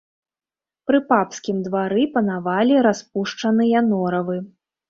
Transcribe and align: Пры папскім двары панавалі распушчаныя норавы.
Пры 0.91 1.01
папскім 1.11 1.57
двары 1.67 2.07
панавалі 2.17 2.81
распушчаныя 2.89 3.87
норавы. 3.95 4.43